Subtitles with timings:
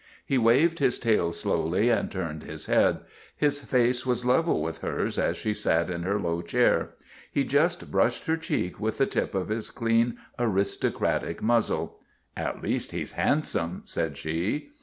[0.25, 3.01] He waved his tail slowly and turned his head;
[3.37, 6.95] his face was level with hers as she sat in her low chair.
[7.31, 11.99] He just brushed her cheek with the tip of his clean, aristocratic muzzle."
[12.47, 14.71] At least, he 's handsome," said she.